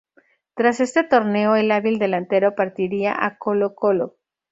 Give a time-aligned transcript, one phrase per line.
[0.55, 4.15] Tras este torneo el hábil delantero partiría a Colo-Colo.